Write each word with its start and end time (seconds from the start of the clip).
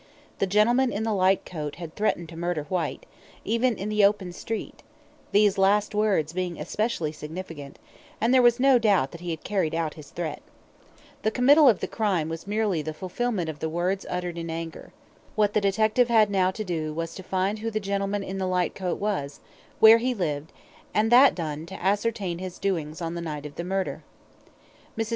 The 0.39 0.47
gentleman 0.47 0.91
in 0.91 1.03
the 1.03 1.13
light 1.13 1.45
coat 1.45 1.75
had 1.75 1.95
threatened 1.95 2.27
to 2.29 2.35
murder 2.35 2.63
Whyte, 2.63 3.05
even 3.45 3.77
in 3.77 3.87
the 3.87 4.03
open 4.03 4.33
street 4.33 4.81
these 5.31 5.59
last 5.59 5.93
words 5.93 6.33
being 6.33 6.59
especially 6.59 7.11
significant 7.11 7.77
and 8.19 8.33
there 8.33 8.41
was 8.41 8.59
no 8.59 8.79
doubt 8.79 9.11
that 9.11 9.21
he 9.21 9.29
had 9.29 9.43
carried 9.43 9.75
out 9.75 9.93
his 9.93 10.09
threat. 10.09 10.41
The 11.21 11.29
committal 11.29 11.69
of 11.69 11.81
the 11.81 11.87
crime 11.87 12.29
was 12.29 12.47
merely 12.47 12.81
the 12.81 12.95
fulfilment 12.95 13.47
of 13.47 13.59
the 13.59 13.69
words 13.69 14.07
uttered 14.09 14.39
in 14.39 14.49
anger. 14.49 14.91
What 15.35 15.53
the 15.53 15.61
detective 15.61 16.07
had 16.07 16.31
now 16.31 16.49
to 16.49 16.63
do 16.63 16.93
was 16.95 17.13
to 17.13 17.21
find 17.21 17.59
who 17.59 17.69
the 17.69 17.79
gentleman 17.79 18.23
in 18.23 18.39
the 18.39 18.47
light 18.47 18.73
coat 18.73 18.97
was, 18.99 19.39
where 19.79 19.99
he 19.99 20.15
lived, 20.15 20.51
and, 20.95 21.11
that 21.11 21.35
done, 21.35 21.67
to 21.67 21.75
ascertain 21.79 22.39
his 22.39 22.57
doings 22.57 23.03
on 23.03 23.13
the 23.13 23.21
night 23.21 23.45
of 23.45 23.53
the 23.53 23.63
murder. 23.63 24.01
Mrs. 24.97 25.09